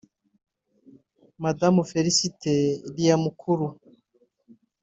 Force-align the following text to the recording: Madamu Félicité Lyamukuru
Madamu 1.43 1.83
Félicité 1.91 2.55
Lyamukuru 2.97 3.67